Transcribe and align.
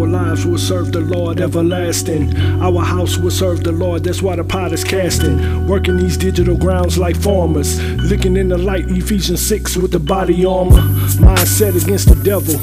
Our 0.00 0.06
lives 0.06 0.46
will 0.46 0.56
serve 0.56 0.92
the 0.92 1.02
Lord 1.02 1.42
everlasting. 1.42 2.34
Our 2.62 2.82
house 2.82 3.18
will 3.18 3.30
serve 3.30 3.62
the 3.62 3.72
Lord, 3.72 4.02
that's 4.02 4.22
why 4.22 4.34
the 4.34 4.42
pot 4.42 4.72
is 4.72 4.82
casting. 4.82 5.66
Working 5.66 5.98
these 5.98 6.16
digital 6.16 6.56
grounds 6.56 6.96
like 6.96 7.20
farmers. 7.20 7.78
Looking 8.10 8.38
in 8.38 8.48
the 8.48 8.56
light, 8.56 8.86
Ephesians 8.88 9.46
6 9.46 9.76
with 9.76 9.90
the 9.90 9.98
body 10.00 10.46
armor. 10.46 10.80
Mindset 11.20 11.76
against 11.84 12.08
the 12.08 12.14
devil. 12.24 12.54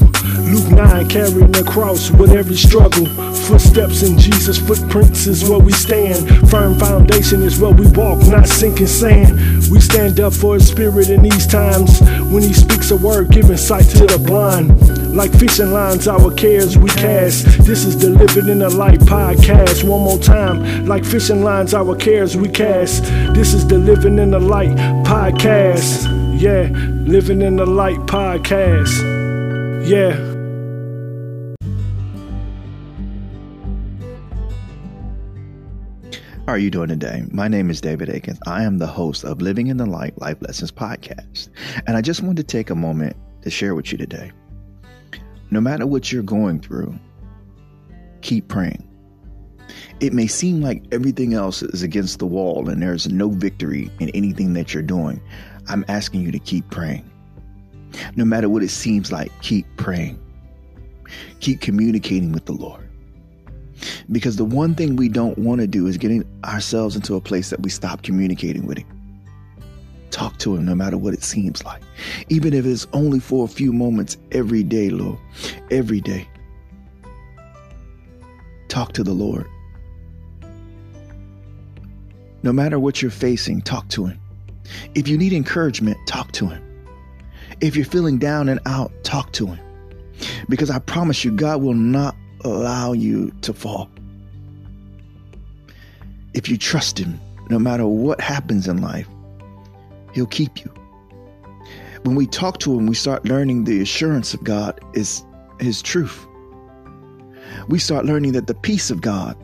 Luke 0.52 0.72
9 0.72 1.10
carrying 1.10 1.52
the 1.52 1.64
cross 1.64 2.10
with 2.10 2.32
every 2.32 2.56
struggle. 2.56 3.06
Footsteps 3.46 4.02
in 4.02 4.18
Jesus' 4.18 4.58
footprints 4.58 5.28
is 5.28 5.48
where 5.48 5.60
we 5.60 5.74
stand. 5.74 6.50
Firm 6.50 6.74
foundation 6.80 7.44
is 7.44 7.60
where 7.60 7.72
we 7.72 7.86
walk, 7.92 8.18
not 8.30 8.48
sinking 8.48 8.88
sand. 8.88 9.38
We 9.70 9.80
stand 9.80 10.20
up 10.20 10.34
for 10.34 10.56
his 10.56 10.68
spirit 10.68 11.12
in 11.12 11.22
these 11.22 11.46
times. 11.46 12.02
When 12.32 12.42
he 12.42 12.54
speaks 12.54 12.90
a 12.90 12.98
word, 12.98 13.30
giving 13.30 13.58
sight 13.58 13.86
to 13.86 14.08
the 14.08 14.18
blind. 14.18 14.97
Like 15.18 15.34
fishing 15.34 15.72
lines, 15.72 16.08
our 16.08 16.32
cares 16.32 16.78
we 16.78 16.92
cast. 16.92 17.44
This 17.66 17.86
is 17.86 17.98
the 17.98 18.12
Living 18.12 18.50
in 18.50 18.60
the 18.60 18.70
Light 18.70 19.00
podcast. 19.00 19.84
One 19.84 20.02
more 20.02 20.20
time. 20.20 20.86
Like 20.86 21.04
fishing 21.04 21.44
lines, 21.44 21.74
our 21.74 21.96
cares 21.96 22.38
we 22.38 22.48
cast. 22.48 23.04
This 23.34 23.56
is 23.56 23.66
the 23.66 23.80
Living 23.80 24.20
in 24.20 24.30
the 24.30 24.40
Light 24.40 24.78
podcast. 25.08 26.06
Yeah, 26.40 26.70
Living 27.08 27.42
in 27.42 27.56
the 27.56 27.66
Light 27.66 27.98
podcast. 28.02 28.94
Yeah. 29.90 30.14
How 36.46 36.54
are 36.54 36.60
you 36.60 36.70
doing 36.70 36.90
today? 36.90 37.24
My 37.32 37.48
name 37.48 37.72
is 37.72 37.82
David 37.82 38.10
Akins. 38.10 38.38
I 38.46 38.62
am 38.62 38.78
the 38.78 38.86
host 38.86 39.24
of 39.24 39.42
Living 39.42 39.66
in 39.66 39.78
the 39.78 39.88
Light 39.88 40.16
Life 40.22 40.38
Lessons 40.42 40.72
podcast. 40.72 41.50
And 41.88 41.98
I 41.98 42.02
just 42.02 42.22
wanted 42.22 42.38
to 42.38 42.44
take 42.44 42.70
a 42.70 42.76
moment 42.76 43.18
to 43.42 43.50
share 43.50 43.74
with 43.74 43.92
you 43.92 43.98
today. 43.98 44.32
No 45.50 45.62
matter 45.62 45.88
what 45.88 46.12
you're 46.12 46.24
going 46.24 46.60
through, 46.60 46.98
keep 48.22 48.48
praying. 48.48 48.84
It 50.00 50.14
may 50.14 50.28
seem 50.28 50.62
like 50.62 50.84
everything 50.92 51.34
else 51.34 51.62
is 51.62 51.82
against 51.82 52.20
the 52.20 52.26
wall 52.26 52.70
and 52.70 52.82
there's 52.82 53.10
no 53.10 53.30
victory 53.30 53.90
in 54.00 54.10
anything 54.10 54.54
that 54.54 54.74
you're 54.74 54.84
doing. 54.84 55.22
I'm 55.68 55.84
asking 55.88 56.22
you 56.22 56.32
to 56.32 56.40
keep 56.40 56.70
praying. 56.70 57.10
No 58.16 58.26
matter 58.26 58.50
what 58.50 58.64
it 58.64 58.70
seems 58.70 59.12
like, 59.12 59.32
keep 59.42 59.66
praying. 59.78 60.20
Keep 61.40 61.62
communicating 61.62 62.32
with 62.32 62.46
the 62.46 62.54
Lord. 62.54 62.88
Because 64.12 64.36
the 64.36 64.46
one 64.46 64.76
thing 64.76 64.96
we 64.96 65.10
don't 65.10 65.38
want 65.38 65.62
to 65.62 65.68
do 65.68 65.88
is 65.88 65.98
getting 65.98 66.24
ourselves 66.44 66.96
into 66.96 67.16
a 67.16 67.22
place 67.22 67.50
that 67.50 67.62
we 67.62 67.70
stop 67.70 68.04
communicating 68.04 68.66
with 68.66 68.80
Him. 68.80 68.97
Talk 70.18 70.40
to 70.40 70.56
Him 70.56 70.66
no 70.66 70.74
matter 70.74 70.98
what 70.98 71.14
it 71.14 71.22
seems 71.22 71.64
like. 71.64 71.80
Even 72.28 72.52
if 72.52 72.66
it's 72.66 72.88
only 72.92 73.20
for 73.20 73.46
a 73.46 73.48
few 73.48 73.72
moments 73.72 74.18
every 74.32 74.64
day, 74.64 74.90
Lord. 74.90 75.20
Every 75.70 76.02
day. 76.02 76.28
Talk 78.68 78.94
to 78.94 79.04
the 79.04 79.14
Lord. 79.14 79.46
No 82.42 82.52
matter 82.52 82.80
what 82.80 83.00
you're 83.00 83.12
facing, 83.12 83.62
talk 83.62 83.88
to 83.90 84.08
Him. 84.08 84.20
If 84.96 85.08
you 85.08 85.20
need 85.20 85.34
encouragement, 85.34 86.00
talk 86.08 86.32
to 86.32 86.48
Him. 86.48 86.64
If 87.62 87.76
you're 87.76 87.86
feeling 87.86 88.18
down 88.18 88.50
and 88.50 88.60
out, 88.66 88.92
talk 89.04 89.34
to 89.34 89.46
Him. 89.46 89.60
Because 90.50 90.72
I 90.72 90.80
promise 90.80 91.24
you, 91.24 91.30
God 91.30 91.62
will 91.62 91.76
not 91.76 92.16
allow 92.44 92.92
you 92.92 93.32
to 93.44 93.54
fall. 93.54 93.88
If 96.34 96.50
you 96.50 96.58
trust 96.58 96.98
Him, 96.98 97.22
no 97.52 97.60
matter 97.60 97.86
what 97.86 98.20
happens 98.20 98.68
in 98.68 98.82
life, 98.82 99.08
He'll 100.14 100.26
keep 100.26 100.64
you. 100.64 100.74
When 102.04 102.16
we 102.16 102.28
talk 102.28 102.60
to 102.60 102.78
Him, 102.78 102.88
we 102.88 102.96
start 102.96 103.26
learning 103.26 103.64
the 103.64 103.82
assurance 103.82 104.34
of 104.34 104.44
God 104.44 104.80
is 104.94 105.24
His 105.60 105.82
truth. 105.82 106.26
We 107.68 107.80
start 107.80 108.06
learning 108.06 108.34
that 108.34 108.48
the 108.48 108.56
peace 108.56 108.92
of 108.92 109.02
God 109.02 109.36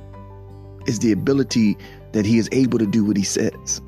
is 0.88 1.00
the 1.00 1.12
ability 1.12 1.78
that 2.12 2.26
He 2.26 2.38
is 2.38 2.50
able 2.52 2.80
to 2.80 2.88
do 2.88 3.04
what 3.04 3.18
He 3.18 3.24
says. 3.24 3.82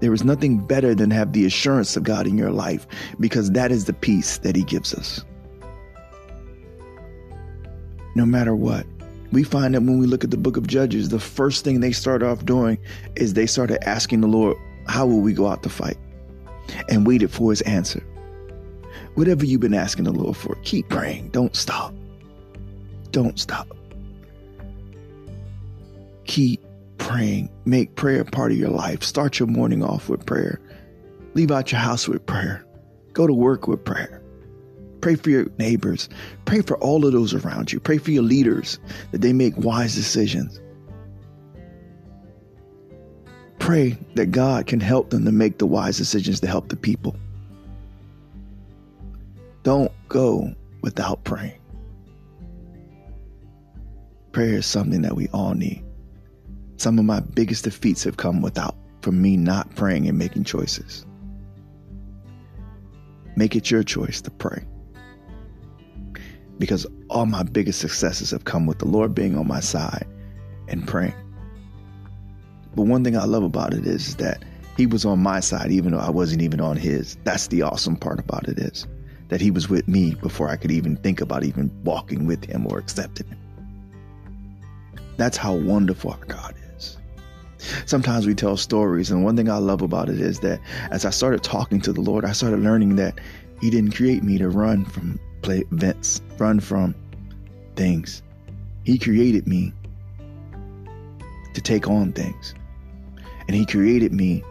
There 0.00 0.12
is 0.12 0.24
nothing 0.24 0.58
better 0.58 0.94
than 0.94 1.10
have 1.10 1.32
the 1.32 1.46
assurance 1.46 1.96
of 1.96 2.02
God 2.02 2.26
in 2.26 2.36
your 2.36 2.50
life 2.50 2.86
because 3.18 3.50
that 3.52 3.72
is 3.72 3.86
the 3.86 3.94
peace 3.94 4.38
that 4.38 4.54
He 4.54 4.62
gives 4.62 4.94
us 4.94 5.24
no 8.16 8.24
matter 8.24 8.56
what. 8.56 8.86
We 9.30 9.44
find 9.44 9.74
that 9.74 9.82
when 9.82 9.98
we 9.98 10.06
look 10.06 10.24
at 10.24 10.30
the 10.30 10.36
book 10.38 10.56
of 10.56 10.66
Judges, 10.66 11.10
the 11.10 11.20
first 11.20 11.64
thing 11.64 11.80
they 11.80 11.92
start 11.92 12.22
off 12.22 12.44
doing 12.44 12.78
is 13.14 13.34
they 13.34 13.46
started 13.46 13.86
asking 13.86 14.22
the 14.22 14.26
Lord, 14.26 14.56
How 14.88 15.06
will 15.06 15.20
we 15.20 15.32
go 15.32 15.48
out 15.48 15.62
to 15.62 15.68
fight? 15.68 15.98
And 16.88 17.06
waited 17.06 17.30
for 17.30 17.50
his 17.50 17.60
answer. 17.62 18.02
Whatever 19.14 19.44
you've 19.44 19.60
been 19.60 19.74
asking 19.74 20.04
the 20.04 20.12
Lord 20.12 20.36
for, 20.36 20.56
keep 20.62 20.88
praying. 20.88 21.28
Don't 21.30 21.54
stop. 21.56 21.94
Don't 23.12 23.38
stop. 23.38 23.68
Keep 26.24 26.62
praying. 26.98 27.48
Make 27.64 27.94
prayer 27.94 28.24
part 28.24 28.52
of 28.52 28.58
your 28.58 28.70
life. 28.70 29.02
Start 29.02 29.38
your 29.38 29.48
morning 29.48 29.82
off 29.82 30.08
with 30.08 30.26
prayer. 30.26 30.60
Leave 31.34 31.50
out 31.50 31.72
your 31.72 31.80
house 31.80 32.08
with 32.08 32.24
prayer. 32.26 32.64
Go 33.12 33.26
to 33.26 33.32
work 33.32 33.68
with 33.68 33.84
prayer. 33.84 34.22
Pray 35.00 35.14
for 35.14 35.30
your 35.30 35.46
neighbors. 35.58 36.08
Pray 36.46 36.62
for 36.62 36.76
all 36.78 37.06
of 37.06 37.12
those 37.12 37.32
around 37.32 37.72
you. 37.72 37.78
Pray 37.78 37.98
for 37.98 38.10
your 38.10 38.22
leaders 38.22 38.78
that 39.12 39.20
they 39.20 39.32
make 39.32 39.56
wise 39.56 39.94
decisions. 39.94 40.60
Pray 43.66 43.98
that 44.14 44.30
God 44.30 44.68
can 44.68 44.78
help 44.78 45.10
them 45.10 45.24
to 45.24 45.32
make 45.32 45.58
the 45.58 45.66
wise 45.66 45.96
decisions 45.96 46.38
to 46.38 46.46
help 46.46 46.68
the 46.68 46.76
people. 46.76 47.16
Don't 49.64 49.90
go 50.08 50.54
without 50.82 51.24
praying. 51.24 51.58
Prayer 54.30 54.54
is 54.54 54.66
something 54.66 55.02
that 55.02 55.16
we 55.16 55.26
all 55.32 55.54
need. 55.54 55.84
Some 56.76 56.96
of 57.00 57.04
my 57.06 57.18
biggest 57.18 57.64
defeats 57.64 58.04
have 58.04 58.18
come 58.18 58.40
without 58.40 58.76
from 59.02 59.20
me 59.20 59.36
not 59.36 59.74
praying 59.74 60.08
and 60.08 60.16
making 60.16 60.44
choices. 60.44 61.04
Make 63.34 63.56
it 63.56 63.68
your 63.68 63.82
choice 63.82 64.20
to 64.20 64.30
pray 64.30 64.62
because 66.58 66.86
all 67.10 67.26
my 67.26 67.42
biggest 67.42 67.80
successes 67.80 68.30
have 68.30 68.44
come 68.44 68.66
with 68.66 68.78
the 68.78 68.86
Lord 68.86 69.12
being 69.12 69.36
on 69.36 69.48
my 69.48 69.58
side 69.58 70.06
and 70.68 70.86
praying. 70.86 71.25
But 72.76 72.82
one 72.82 73.02
thing 73.02 73.16
I 73.16 73.24
love 73.24 73.42
about 73.42 73.72
it 73.72 73.86
is 73.86 74.16
that 74.16 74.44
he 74.76 74.86
was 74.86 75.06
on 75.06 75.18
my 75.18 75.40
side 75.40 75.72
even 75.72 75.92
though 75.92 75.98
I 75.98 76.10
wasn't 76.10 76.42
even 76.42 76.60
on 76.60 76.76
his. 76.76 77.16
That's 77.24 77.46
the 77.48 77.62
awesome 77.62 77.96
part 77.96 78.20
about 78.20 78.48
it 78.48 78.58
is 78.58 78.86
that 79.28 79.40
he 79.40 79.50
was 79.50 79.68
with 79.68 79.88
me 79.88 80.14
before 80.14 80.48
I 80.48 80.56
could 80.56 80.70
even 80.70 80.96
think 80.96 81.20
about 81.20 81.42
even 81.42 81.70
walking 81.82 82.26
with 82.26 82.44
him 82.44 82.66
or 82.66 82.78
accepting 82.78 83.26
him. 83.26 83.38
That's 85.16 85.38
how 85.38 85.54
wonderful 85.54 86.12
our 86.12 86.24
God 86.26 86.54
is. 86.76 86.98
Sometimes 87.86 88.26
we 88.26 88.34
tell 88.34 88.56
stories, 88.58 89.10
and 89.10 89.24
one 89.24 89.36
thing 89.36 89.48
I 89.48 89.56
love 89.56 89.80
about 89.80 90.10
it 90.10 90.20
is 90.20 90.40
that 90.40 90.60
as 90.90 91.06
I 91.06 91.10
started 91.10 91.42
talking 91.42 91.80
to 91.80 91.92
the 91.92 92.02
Lord, 92.02 92.24
I 92.26 92.32
started 92.32 92.60
learning 92.60 92.96
that 92.96 93.18
He 93.62 93.70
didn't 93.70 93.92
create 93.92 94.22
me 94.22 94.36
to 94.36 94.50
run 94.50 94.84
from 94.84 95.18
play 95.40 95.64
events, 95.72 96.20
run 96.38 96.60
from 96.60 96.94
things. 97.74 98.22
He 98.84 98.98
created 98.98 99.46
me 99.48 99.72
to 101.54 101.60
take 101.62 101.88
on 101.88 102.12
things. 102.12 102.54
And 103.46 103.56
He 103.56 103.66
created 103.66 104.12
me 104.12 104.42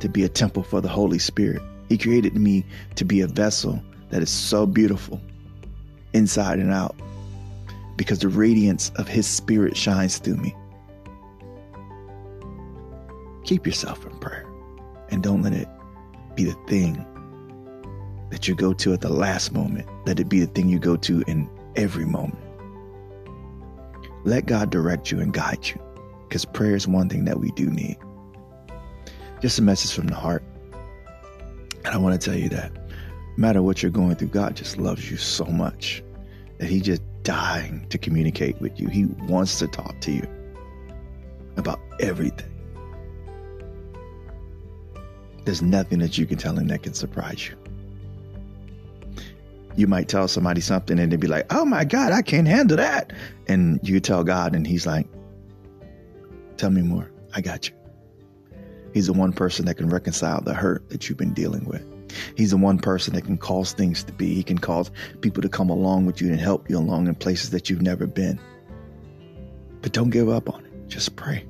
to 0.00 0.08
be 0.08 0.24
a 0.24 0.28
temple 0.28 0.62
for 0.62 0.80
the 0.80 0.88
Holy 0.88 1.18
Spirit. 1.18 1.62
He 1.88 1.98
created 1.98 2.34
me 2.36 2.64
to 2.96 3.04
be 3.04 3.20
a 3.20 3.26
vessel 3.26 3.82
that 4.10 4.22
is 4.22 4.30
so 4.30 4.66
beautiful 4.66 5.20
inside 6.12 6.58
and 6.58 6.72
out 6.72 6.96
because 7.96 8.20
the 8.20 8.28
radiance 8.28 8.90
of 8.96 9.08
His 9.08 9.26
Spirit 9.26 9.76
shines 9.76 10.18
through 10.18 10.36
me. 10.36 10.54
Keep 13.44 13.66
yourself 13.66 14.04
in 14.06 14.16
prayer 14.18 14.46
and 15.10 15.22
don't 15.22 15.42
let 15.42 15.52
it 15.52 15.68
be 16.34 16.44
the 16.44 16.56
thing 16.66 17.04
that 18.30 18.46
you 18.46 18.54
go 18.54 18.72
to 18.72 18.92
at 18.92 19.00
the 19.00 19.08
last 19.08 19.52
moment. 19.52 19.88
Let 20.06 20.20
it 20.20 20.28
be 20.28 20.40
the 20.40 20.46
thing 20.46 20.68
you 20.68 20.78
go 20.78 20.96
to 20.96 21.22
in 21.26 21.50
every 21.76 22.04
moment. 22.04 22.38
Let 24.24 24.46
God 24.46 24.70
direct 24.70 25.10
you 25.10 25.20
and 25.20 25.32
guide 25.32 25.66
you 25.66 25.80
because 26.28 26.44
prayer 26.44 26.76
is 26.76 26.86
one 26.86 27.08
thing 27.08 27.24
that 27.24 27.40
we 27.40 27.50
do 27.52 27.66
need. 27.66 27.98
Just 29.40 29.58
a 29.58 29.62
message 29.62 29.94
from 29.94 30.06
the 30.06 30.14
heart. 30.14 30.42
And 31.84 31.94
I 31.94 31.96
want 31.96 32.20
to 32.20 32.24
tell 32.24 32.38
you 32.38 32.48
that 32.50 32.72
no 32.74 32.82
matter 33.36 33.62
what 33.62 33.82
you're 33.82 33.90
going 33.90 34.14
through, 34.16 34.28
God 34.28 34.56
just 34.56 34.76
loves 34.76 35.10
you 35.10 35.16
so 35.16 35.44
much 35.44 36.02
that 36.58 36.68
He 36.68 36.80
just 36.80 37.02
dying 37.22 37.86
to 37.88 37.98
communicate 37.98 38.60
with 38.60 38.78
you. 38.78 38.88
He 38.88 39.06
wants 39.26 39.58
to 39.60 39.66
talk 39.66 40.00
to 40.00 40.12
you 40.12 40.26
about 41.56 41.80
everything. 42.00 42.46
There's 45.44 45.62
nothing 45.62 46.00
that 46.00 46.18
you 46.18 46.26
can 46.26 46.36
tell 46.36 46.56
Him 46.56 46.68
that 46.68 46.82
can 46.82 46.94
surprise 46.94 47.48
you 47.48 47.56
you 49.76 49.86
might 49.86 50.08
tell 50.08 50.28
somebody 50.28 50.60
something 50.60 50.98
and 50.98 51.10
they'd 51.10 51.20
be 51.20 51.26
like, 51.26 51.52
oh 51.52 51.64
my 51.64 51.84
God, 51.84 52.12
I 52.12 52.22
can't 52.22 52.46
handle 52.46 52.76
that. 52.76 53.12
And 53.46 53.80
you 53.82 54.00
tell 54.00 54.24
God, 54.24 54.54
and 54.54 54.66
He's 54.66 54.86
like, 54.86 55.06
tell 56.56 56.70
me 56.70 56.82
more. 56.82 57.10
I 57.34 57.40
got 57.40 57.68
you. 57.68 57.79
He's 58.92 59.06
the 59.06 59.12
one 59.12 59.32
person 59.32 59.66
that 59.66 59.76
can 59.76 59.88
reconcile 59.88 60.40
the 60.40 60.54
hurt 60.54 60.88
that 60.90 61.08
you've 61.08 61.18
been 61.18 61.34
dealing 61.34 61.64
with. 61.64 61.84
He's 62.36 62.50
the 62.50 62.56
one 62.56 62.78
person 62.78 63.14
that 63.14 63.22
can 63.22 63.38
cause 63.38 63.72
things 63.72 64.02
to 64.04 64.12
be. 64.12 64.34
He 64.34 64.42
can 64.42 64.58
cause 64.58 64.90
people 65.20 65.42
to 65.42 65.48
come 65.48 65.70
along 65.70 66.06
with 66.06 66.20
you 66.20 66.28
and 66.28 66.40
help 66.40 66.68
you 66.68 66.78
along 66.78 67.06
in 67.06 67.14
places 67.14 67.50
that 67.50 67.70
you've 67.70 67.82
never 67.82 68.06
been. 68.06 68.40
But 69.82 69.92
don't 69.92 70.10
give 70.10 70.28
up 70.28 70.52
on 70.52 70.64
it. 70.64 70.88
Just 70.88 71.16
pray. 71.16 71.46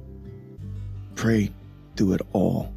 Pray 1.14 1.52
through 1.96 2.14
it 2.14 2.22
all. 2.32 2.72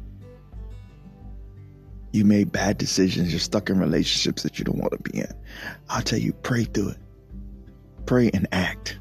You 2.12 2.24
made 2.24 2.52
bad 2.52 2.78
decisions. 2.78 3.32
You're 3.32 3.40
stuck 3.40 3.70
in 3.70 3.78
relationships 3.78 4.44
that 4.44 4.58
you 4.58 4.64
don't 4.64 4.78
want 4.78 4.92
to 4.92 5.10
be 5.10 5.18
in. 5.18 5.32
I'll 5.88 6.02
tell 6.02 6.18
you, 6.18 6.32
pray 6.32 6.64
through 6.64 6.90
it. 6.90 6.98
Pray 8.06 8.30
and 8.32 8.46
act. 8.52 8.98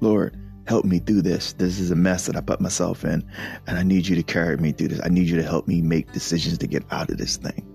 Lord, 0.00 0.36
help 0.66 0.84
me 0.84 0.98
through 0.98 1.22
this. 1.22 1.52
This 1.54 1.78
is 1.78 1.90
a 1.90 1.96
mess 1.96 2.26
that 2.26 2.36
I 2.36 2.40
put 2.40 2.60
myself 2.60 3.04
in, 3.04 3.24
and 3.66 3.78
I 3.78 3.82
need 3.82 4.06
you 4.06 4.16
to 4.16 4.22
carry 4.22 4.56
me 4.56 4.72
through 4.72 4.88
this. 4.88 5.00
I 5.04 5.08
need 5.08 5.28
you 5.28 5.36
to 5.36 5.42
help 5.42 5.66
me 5.66 5.82
make 5.82 6.12
decisions 6.12 6.58
to 6.58 6.66
get 6.66 6.84
out 6.90 7.10
of 7.10 7.18
this 7.18 7.36
thing. 7.36 7.68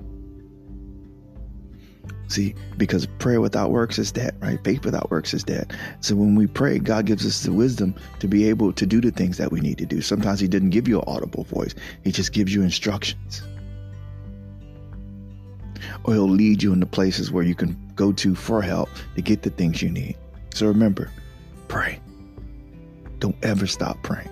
See, 2.30 2.56
because 2.76 3.06
prayer 3.20 3.40
without 3.40 3.72
works 3.72 3.98
is 3.98 4.12
dead, 4.12 4.36
right? 4.42 4.62
Faith 4.64 4.84
without 4.84 5.10
works 5.10 5.34
is 5.34 5.44
dead. 5.44 5.74
So 6.02 6.14
when 6.16 6.36
we 6.36 6.46
pray, 6.46 6.78
God 6.78 7.06
gives 7.06 7.26
us 7.26 7.44
the 7.44 7.54
wisdom 7.54 7.96
to 8.20 8.28
be 8.28 8.50
able 8.50 8.74
to 8.74 8.86
do 8.86 9.00
the 9.00 9.12
things 9.12 9.38
that 9.38 9.52
we 9.52 9.62
need 9.62 9.78
to 9.78 9.86
do. 9.86 10.02
Sometimes 10.02 10.40
He 10.40 10.48
didn't 10.48 10.72
give 10.72 10.88
you 10.88 11.00
an 11.00 11.06
audible 11.08 11.46
voice, 11.46 11.74
He 12.04 12.12
just 12.12 12.34
gives 12.34 12.54
you 12.54 12.64
instructions. 12.64 13.42
Or 16.04 16.14
He'll 16.14 16.28
lead 16.28 16.62
you 16.62 16.74
into 16.74 16.86
places 16.86 17.32
where 17.32 17.44
you 17.44 17.56
can 17.56 17.78
go 17.96 18.12
to 18.14 18.36
for 18.36 18.62
help 18.62 18.90
to 19.16 19.22
get 19.22 19.44
the 19.44 19.50
things 19.50 19.82
you 19.82 19.90
need. 19.90 20.18
So 20.54 20.68
remember, 20.68 21.10
pray. 21.70 22.02
Don't 23.28 23.44
ever 23.44 23.68
stop 23.68 24.02
praying. 24.04 24.30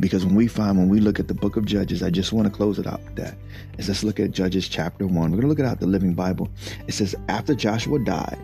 Because 0.00 0.26
when 0.26 0.34
we 0.34 0.48
find, 0.48 0.78
when 0.78 0.88
we 0.88 0.98
look 0.98 1.20
at 1.20 1.28
the 1.28 1.34
book 1.34 1.56
of 1.56 1.64
Judges, 1.64 2.02
I 2.02 2.10
just 2.10 2.32
want 2.32 2.48
to 2.48 2.52
close 2.52 2.76
it 2.76 2.88
out 2.88 3.00
with 3.04 3.14
that. 3.14 3.36
Is 3.78 3.86
let's 3.86 4.02
look 4.02 4.18
at 4.18 4.32
Judges 4.32 4.66
chapter 4.66 5.06
1. 5.06 5.14
We're 5.14 5.36
going 5.36 5.42
to 5.42 5.46
look 5.46 5.60
at 5.60 5.64
out 5.64 5.78
the 5.78 5.86
Living 5.86 6.12
Bible. 6.12 6.50
It 6.88 6.94
says, 6.94 7.14
After 7.28 7.54
Joshua 7.54 8.00
died, 8.00 8.36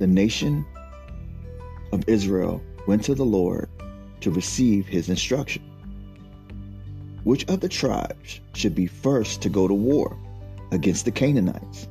the 0.00 0.08
nation 0.08 0.66
of 1.92 2.02
Israel 2.08 2.60
went 2.88 3.04
to 3.04 3.14
the 3.14 3.24
Lord 3.24 3.68
to 4.22 4.32
receive 4.32 4.88
his 4.88 5.08
instruction. 5.08 5.62
Which 7.22 7.48
of 7.48 7.60
the 7.60 7.68
tribes 7.68 8.40
should 8.54 8.74
be 8.74 8.88
first 8.88 9.42
to 9.42 9.48
go 9.48 9.68
to 9.68 9.74
war 9.74 10.18
against 10.72 11.04
the 11.04 11.12
Canaanites? 11.12 11.86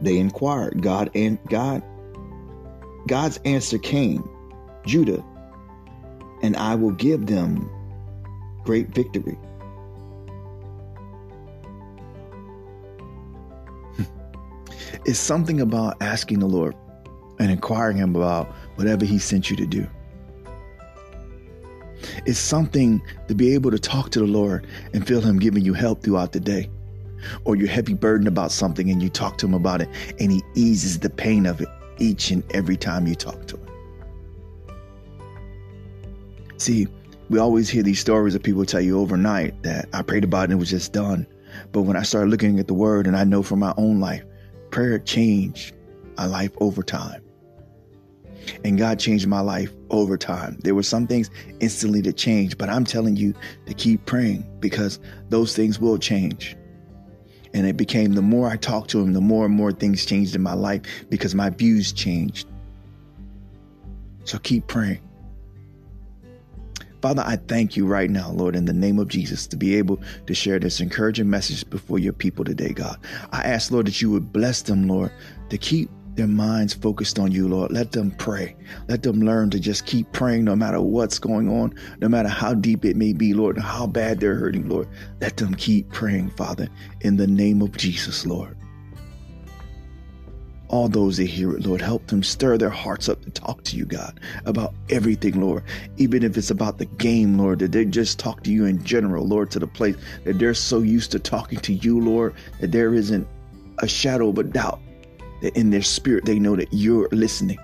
They 0.00 0.16
inquired. 0.16 0.80
God 0.80 1.10
and 1.14 1.38
God 1.50 1.82
God's 3.06 3.38
answer 3.44 3.78
came, 3.78 4.28
Judah, 4.86 5.22
and 6.42 6.56
I 6.56 6.74
will 6.74 6.92
give 6.92 7.26
them 7.26 7.68
great 8.64 8.88
victory. 8.88 9.38
Hmm. 13.96 14.02
it's 15.04 15.18
something 15.18 15.60
about 15.60 15.96
asking 16.00 16.38
the 16.38 16.46
Lord 16.46 16.74
and 17.38 17.50
inquiring 17.50 17.96
Him 17.96 18.16
about 18.16 18.46
whatever 18.76 19.04
He 19.04 19.18
sent 19.18 19.50
you 19.50 19.56
to 19.56 19.66
do. 19.66 19.86
It's 22.24 22.38
something 22.38 23.02
to 23.28 23.34
be 23.34 23.54
able 23.54 23.70
to 23.70 23.78
talk 23.78 24.10
to 24.10 24.20
the 24.20 24.26
Lord 24.26 24.66
and 24.92 25.06
feel 25.06 25.20
Him 25.20 25.38
giving 25.38 25.64
you 25.64 25.74
help 25.74 26.02
throughout 26.02 26.32
the 26.32 26.40
day. 26.40 26.70
Or 27.44 27.56
you're 27.56 27.68
heavy 27.68 27.94
burdened 27.94 28.28
about 28.28 28.52
something 28.52 28.90
and 28.90 29.02
you 29.02 29.08
talk 29.08 29.38
to 29.38 29.46
Him 29.46 29.54
about 29.54 29.80
it 29.80 29.88
and 30.20 30.30
He 30.30 30.42
eases 30.54 30.98
the 31.00 31.10
pain 31.10 31.46
of 31.46 31.60
it 31.60 31.68
each 31.98 32.30
and 32.30 32.44
every 32.52 32.76
time 32.76 33.06
you 33.06 33.14
talk 33.14 33.46
to 33.46 33.56
Him. 33.56 33.66
See, 36.58 36.88
we 37.28 37.38
always 37.38 37.68
hear 37.68 37.82
these 37.82 38.00
stories 38.00 38.34
of 38.34 38.42
people 38.42 38.64
tell 38.64 38.80
you 38.80 38.98
overnight 38.98 39.62
that 39.62 39.88
I 39.92 40.02
prayed 40.02 40.24
about 40.24 40.42
it 40.42 40.44
and 40.44 40.52
it 40.54 40.56
was 40.56 40.70
just 40.70 40.92
done. 40.92 41.26
But 41.72 41.82
when 41.82 41.96
I 41.96 42.02
started 42.02 42.30
looking 42.30 42.58
at 42.58 42.68
the 42.68 42.74
word 42.74 43.06
and 43.06 43.16
I 43.16 43.24
know 43.24 43.42
from 43.42 43.58
my 43.58 43.74
own 43.76 44.00
life, 44.00 44.24
prayer 44.70 44.98
changed 44.98 45.74
my 46.16 46.26
life 46.26 46.50
over 46.58 46.82
time. 46.82 47.22
And 48.64 48.78
God 48.78 49.00
changed 49.00 49.26
my 49.26 49.40
life 49.40 49.72
over 49.90 50.16
time. 50.16 50.58
There 50.62 50.74
were 50.74 50.84
some 50.84 51.06
things 51.06 51.30
instantly 51.60 52.00
that 52.02 52.16
changed, 52.16 52.58
but 52.58 52.68
I'm 52.68 52.84
telling 52.84 53.16
you 53.16 53.34
to 53.66 53.74
keep 53.74 54.06
praying 54.06 54.48
because 54.60 55.00
those 55.28 55.56
things 55.56 55.80
will 55.80 55.98
change. 55.98 56.56
And 57.54 57.66
it 57.66 57.76
became 57.76 58.12
the 58.12 58.22
more 58.22 58.48
I 58.48 58.56
talked 58.56 58.90
to 58.90 59.00
him, 59.00 59.14
the 59.14 59.20
more 59.20 59.46
and 59.46 59.54
more 59.54 59.72
things 59.72 60.06
changed 60.06 60.36
in 60.36 60.42
my 60.42 60.54
life 60.54 60.82
because 61.08 61.34
my 61.34 61.50
views 61.50 61.92
changed. 61.92 62.46
So 64.24 64.38
keep 64.38 64.66
praying. 64.66 65.05
Father, 67.02 67.22
I 67.26 67.36
thank 67.36 67.76
you 67.76 67.86
right 67.86 68.10
now, 68.10 68.30
Lord, 68.30 68.56
in 68.56 68.64
the 68.64 68.72
name 68.72 68.98
of 68.98 69.08
Jesus, 69.08 69.46
to 69.48 69.56
be 69.56 69.76
able 69.76 70.00
to 70.26 70.34
share 70.34 70.58
this 70.58 70.80
encouraging 70.80 71.28
message 71.28 71.68
before 71.68 71.98
your 71.98 72.12
people 72.12 72.44
today, 72.44 72.72
God. 72.72 72.98
I 73.32 73.42
ask, 73.42 73.70
Lord, 73.70 73.86
that 73.86 74.00
you 74.00 74.10
would 74.10 74.32
bless 74.32 74.62
them, 74.62 74.88
Lord, 74.88 75.12
to 75.50 75.58
keep 75.58 75.90
their 76.14 76.26
minds 76.26 76.72
focused 76.72 77.18
on 77.18 77.30
you, 77.30 77.46
Lord. 77.46 77.70
Let 77.70 77.92
them 77.92 78.10
pray. 78.12 78.56
Let 78.88 79.02
them 79.02 79.20
learn 79.20 79.50
to 79.50 79.60
just 79.60 79.84
keep 79.84 80.10
praying 80.12 80.44
no 80.44 80.56
matter 80.56 80.80
what's 80.80 81.18
going 81.18 81.48
on, 81.50 81.74
no 82.00 82.08
matter 82.08 82.28
how 82.28 82.54
deep 82.54 82.84
it 82.84 82.96
may 82.96 83.12
be, 83.12 83.34
Lord, 83.34 83.56
and 83.56 83.64
how 83.64 83.86
bad 83.86 84.18
they're 84.18 84.34
hurting, 84.34 84.68
Lord. 84.68 84.88
Let 85.20 85.36
them 85.36 85.54
keep 85.54 85.92
praying, 85.92 86.30
Father, 86.30 86.68
in 87.02 87.16
the 87.16 87.26
name 87.26 87.60
of 87.60 87.76
Jesus, 87.76 88.24
Lord 88.24 88.55
all 90.68 90.88
those 90.88 91.16
that 91.16 91.26
hear 91.26 91.52
it, 91.52 91.66
Lord. 91.66 91.80
Help 91.80 92.06
them 92.06 92.22
stir 92.22 92.58
their 92.58 92.70
hearts 92.70 93.08
up 93.08 93.22
to 93.24 93.30
talk 93.30 93.62
to 93.64 93.76
you, 93.76 93.84
God, 93.84 94.18
about 94.44 94.74
everything, 94.90 95.40
Lord. 95.40 95.62
Even 95.96 96.22
if 96.22 96.36
it's 96.36 96.50
about 96.50 96.78
the 96.78 96.86
game, 96.86 97.38
Lord, 97.38 97.60
that 97.60 97.72
they 97.72 97.84
just 97.84 98.18
talk 98.18 98.42
to 98.44 98.52
you 98.52 98.64
in 98.64 98.82
general, 98.84 99.26
Lord, 99.26 99.50
to 99.52 99.58
the 99.58 99.66
place 99.66 99.96
that 100.24 100.38
they're 100.38 100.54
so 100.54 100.80
used 100.80 101.12
to 101.12 101.18
talking 101.18 101.60
to 101.60 101.72
you, 101.72 102.00
Lord, 102.00 102.34
that 102.60 102.72
there 102.72 102.94
isn't 102.94 103.26
a 103.78 103.88
shadow 103.88 104.28
of 104.28 104.38
a 104.38 104.44
doubt 104.44 104.80
that 105.42 105.56
in 105.56 105.70
their 105.70 105.82
spirit 105.82 106.24
they 106.24 106.38
know 106.38 106.56
that 106.56 106.68
you're 106.72 107.08
listening. 107.12 107.58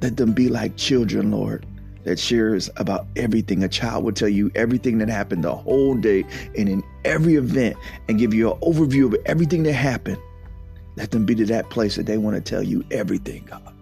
Let 0.00 0.16
them 0.16 0.32
be 0.32 0.48
like 0.48 0.76
children, 0.76 1.30
Lord, 1.30 1.66
that 2.04 2.18
shares 2.18 2.70
about 2.76 3.06
everything. 3.16 3.62
A 3.62 3.68
child 3.68 4.04
will 4.04 4.12
tell 4.12 4.28
you 4.28 4.50
everything 4.54 4.98
that 4.98 5.08
happened 5.08 5.44
the 5.44 5.54
whole 5.54 5.94
day 5.94 6.24
and 6.56 6.68
in 6.68 6.82
every 7.04 7.36
event 7.36 7.76
and 8.08 8.18
give 8.18 8.34
you 8.34 8.52
an 8.52 8.60
overview 8.60 9.06
of 9.06 9.16
everything 9.26 9.62
that 9.64 9.72
happened. 9.72 10.18
Let 10.96 11.10
them 11.10 11.24
be 11.24 11.34
to 11.36 11.46
that 11.46 11.70
place 11.70 11.96
that 11.96 12.06
they 12.06 12.18
want 12.18 12.36
to 12.36 12.42
tell 12.42 12.62
you 12.62 12.84
everything, 12.90 13.44
God. 13.48 13.74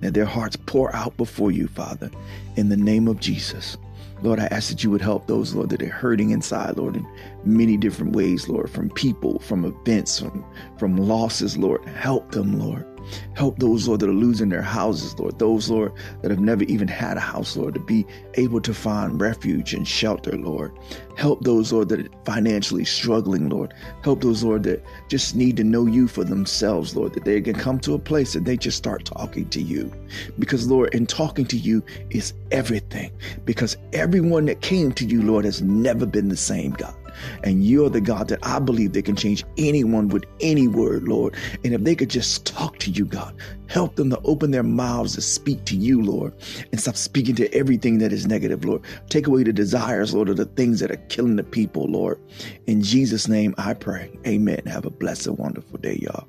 That 0.00 0.14
their 0.14 0.24
hearts 0.24 0.56
pour 0.56 0.94
out 0.94 1.16
before 1.16 1.50
you, 1.50 1.68
Father, 1.68 2.10
in 2.56 2.70
the 2.70 2.76
name 2.76 3.06
of 3.06 3.20
Jesus. 3.20 3.76
Lord, 4.22 4.38
I 4.38 4.46
ask 4.46 4.68
that 4.68 4.84
you 4.84 4.90
would 4.90 5.00
help 5.00 5.26
those, 5.26 5.54
Lord, 5.54 5.70
that 5.70 5.82
are 5.82 5.88
hurting 5.88 6.30
inside, 6.30 6.76
Lord, 6.76 6.96
in 6.96 7.06
many 7.44 7.78
different 7.78 8.14
ways, 8.14 8.48
Lord, 8.48 8.68
from 8.70 8.90
people, 8.90 9.38
from 9.38 9.64
events, 9.64 10.20
from, 10.20 10.44
from 10.78 10.96
losses, 10.96 11.56
Lord. 11.56 11.84
Help 11.86 12.32
them, 12.32 12.58
Lord. 12.58 12.86
Help 13.34 13.58
those, 13.58 13.88
Lord, 13.88 14.00
that 14.00 14.08
are 14.08 14.12
losing 14.12 14.48
their 14.48 14.62
houses, 14.62 15.18
Lord. 15.18 15.38
Those, 15.38 15.70
Lord, 15.70 15.92
that 16.22 16.30
have 16.30 16.40
never 16.40 16.64
even 16.64 16.88
had 16.88 17.16
a 17.16 17.20
house, 17.20 17.56
Lord, 17.56 17.74
to 17.74 17.80
be 17.80 18.06
able 18.34 18.60
to 18.60 18.74
find 18.74 19.20
refuge 19.20 19.74
and 19.74 19.86
shelter, 19.86 20.36
Lord. 20.36 20.72
Help 21.16 21.42
those, 21.42 21.72
Lord, 21.72 21.88
that 21.90 22.00
are 22.00 22.24
financially 22.24 22.84
struggling, 22.84 23.48
Lord. 23.48 23.74
Help 24.02 24.22
those, 24.22 24.42
Lord, 24.42 24.62
that 24.64 24.82
just 25.08 25.34
need 25.34 25.56
to 25.58 25.64
know 25.64 25.86
you 25.86 26.08
for 26.08 26.24
themselves, 26.24 26.96
Lord, 26.96 27.12
that 27.14 27.24
they 27.24 27.40
can 27.40 27.54
come 27.54 27.78
to 27.80 27.94
a 27.94 27.98
place 27.98 28.32
that 28.32 28.44
they 28.44 28.56
just 28.56 28.78
start 28.78 29.04
talking 29.04 29.48
to 29.50 29.60
you. 29.60 29.92
Because, 30.38 30.68
Lord, 30.68 30.94
in 30.94 31.06
talking 31.06 31.44
to 31.46 31.56
you 31.56 31.82
is 32.10 32.32
everything. 32.50 33.12
Because 33.44 33.76
everyone 33.92 34.46
that 34.46 34.60
came 34.60 34.92
to 34.92 35.04
you, 35.06 35.22
Lord, 35.22 35.44
has 35.44 35.62
never 35.62 36.06
been 36.06 36.28
the 36.28 36.36
same, 36.36 36.72
God. 36.72 36.94
And 37.42 37.64
you're 37.64 37.90
the 37.90 38.00
God 38.00 38.28
that 38.28 38.38
I 38.42 38.58
believe 38.58 38.92
that 38.92 39.04
can 39.04 39.16
change 39.16 39.44
anyone 39.58 40.08
with 40.08 40.24
any 40.40 40.68
word, 40.68 41.08
Lord. 41.08 41.34
And 41.64 41.74
if 41.74 41.82
they 41.82 41.94
could 41.94 42.10
just 42.10 42.46
talk 42.46 42.78
to 42.78 42.90
you, 42.90 43.04
God, 43.04 43.34
help 43.68 43.96
them 43.96 44.10
to 44.10 44.20
open 44.24 44.50
their 44.50 44.62
mouths 44.62 45.14
to 45.14 45.20
speak 45.20 45.64
to 45.66 45.76
you, 45.76 46.02
Lord, 46.02 46.32
and 46.72 46.80
stop 46.80 46.96
speaking 46.96 47.34
to 47.36 47.52
everything 47.54 47.98
that 47.98 48.12
is 48.12 48.26
negative, 48.26 48.64
Lord. 48.64 48.82
Take 49.08 49.26
away 49.26 49.42
the 49.42 49.52
desires, 49.52 50.14
Lord, 50.14 50.28
of 50.28 50.36
the 50.36 50.44
things 50.44 50.80
that 50.80 50.90
are 50.90 50.96
killing 51.08 51.36
the 51.36 51.44
people, 51.44 51.84
Lord. 51.84 52.18
In 52.66 52.82
Jesus' 52.82 53.28
name 53.28 53.54
I 53.58 53.74
pray. 53.74 54.18
Amen. 54.26 54.62
Have 54.66 54.86
a 54.86 54.90
blessed, 54.90 55.28
wonderful 55.30 55.78
day, 55.78 55.98
y'all. 56.02 56.26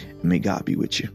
And 0.00 0.24
may 0.24 0.38
God 0.38 0.64
be 0.64 0.76
with 0.76 1.00
you. 1.00 1.08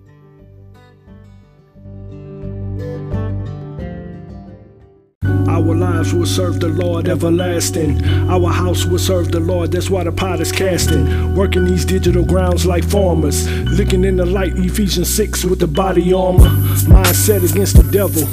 Our 5.59 5.75
lives 5.75 6.13
will 6.13 6.25
serve 6.25 6.61
the 6.61 6.69
Lord 6.69 7.09
everlasting. 7.09 8.01
Our 8.29 8.49
house 8.49 8.85
will 8.85 8.97
serve 8.97 9.29
the 9.29 9.41
Lord, 9.41 9.73
that's 9.73 9.89
why 9.89 10.05
the 10.05 10.11
pot 10.13 10.39
is 10.39 10.53
casting. 10.53 11.35
Working 11.35 11.65
these 11.65 11.83
digital 11.83 12.23
grounds 12.23 12.65
like 12.65 12.85
farmers. 12.85 13.45
Looking 13.65 14.05
in 14.05 14.15
the 14.15 14.25
light, 14.25 14.53
Ephesians 14.55 15.13
6 15.13 15.43
with 15.43 15.59
the 15.59 15.67
body 15.67 16.13
armor. 16.13 16.47
Mindset 16.87 17.43
against 17.51 17.75
the 17.75 17.83
devil. 17.91 18.23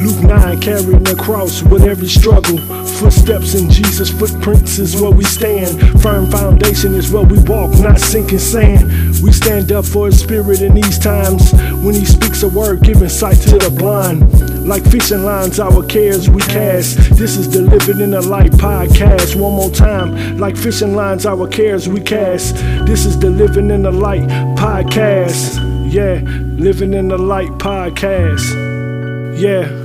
Luke 0.00 0.22
9, 0.24 0.60
carrying 0.62 1.04
the 1.04 1.16
cross 1.16 1.62
with 1.62 1.82
every 1.82 2.08
struggle. 2.08 2.56
Footsteps 3.00 3.54
in 3.54 3.68
Jesus' 3.68 4.10
footprints 4.10 4.78
is 4.78 4.98
where 4.98 5.10
we 5.10 5.24
stand. 5.24 6.00
Firm 6.00 6.30
foundation 6.30 6.94
is 6.94 7.12
where 7.12 7.24
we 7.24 7.38
walk, 7.40 7.78
not 7.78 8.00
sinking 8.00 8.38
sand. 8.38 8.88
We 9.22 9.32
stand 9.32 9.70
up 9.70 9.84
for 9.84 10.06
His 10.06 10.18
Spirit 10.18 10.62
in 10.62 10.74
these 10.74 10.98
times. 10.98 11.52
When 11.84 11.94
He 11.94 12.06
speaks 12.06 12.29
a 12.42 12.48
word, 12.48 12.82
giving 12.82 13.08
sight 13.08 13.36
to 13.36 13.58
the 13.58 13.70
blind. 13.70 14.66
Like 14.66 14.84
fishing 14.84 15.24
lines, 15.24 15.58
our 15.58 15.84
cares 15.84 16.30
we 16.30 16.40
cast. 16.42 16.96
This 17.16 17.36
is 17.36 17.50
the 17.50 17.62
Living 17.62 18.00
in 18.00 18.12
the 18.12 18.22
Light 18.22 18.52
podcast. 18.52 19.34
One 19.34 19.54
more 19.54 19.70
time. 19.70 20.38
Like 20.38 20.56
fishing 20.56 20.94
lines, 20.94 21.26
our 21.26 21.48
cares 21.48 21.88
we 21.88 22.00
cast. 22.00 22.56
This 22.86 23.04
is 23.04 23.18
the 23.18 23.30
Living 23.30 23.70
in 23.70 23.82
the 23.82 23.90
Light 23.90 24.28
podcast. 24.56 25.58
Yeah, 25.92 26.20
Living 26.58 26.94
in 26.94 27.08
the 27.08 27.18
Light 27.18 27.50
podcast. 27.58 29.38
Yeah. 29.40 29.79